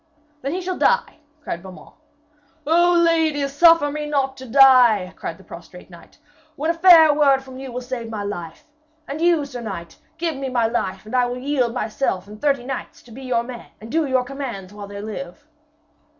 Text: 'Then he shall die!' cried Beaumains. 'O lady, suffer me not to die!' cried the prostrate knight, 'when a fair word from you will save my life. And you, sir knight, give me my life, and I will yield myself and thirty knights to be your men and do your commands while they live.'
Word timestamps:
'Then 0.41 0.51
he 0.53 0.61
shall 0.63 0.79
die!' 0.79 1.19
cried 1.43 1.61
Beaumains. 1.61 1.93
'O 2.65 2.99
lady, 3.05 3.47
suffer 3.47 3.91
me 3.91 4.07
not 4.09 4.35
to 4.35 4.47
die!' 4.47 5.13
cried 5.15 5.37
the 5.37 5.43
prostrate 5.43 5.91
knight, 5.91 6.17
'when 6.55 6.71
a 6.71 6.73
fair 6.73 7.13
word 7.13 7.43
from 7.43 7.59
you 7.59 7.71
will 7.71 7.81
save 7.81 8.09
my 8.09 8.23
life. 8.23 8.63
And 9.07 9.21
you, 9.21 9.45
sir 9.45 9.61
knight, 9.61 9.99
give 10.17 10.35
me 10.37 10.49
my 10.49 10.65
life, 10.65 11.05
and 11.05 11.15
I 11.15 11.27
will 11.27 11.37
yield 11.37 11.75
myself 11.75 12.25
and 12.27 12.41
thirty 12.41 12.65
knights 12.65 13.03
to 13.03 13.11
be 13.11 13.21
your 13.21 13.43
men 13.43 13.67
and 13.79 13.91
do 13.91 14.07
your 14.07 14.23
commands 14.23 14.73
while 14.73 14.87
they 14.87 14.99
live.' 15.01 15.45